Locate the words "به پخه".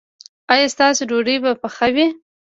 1.43-1.87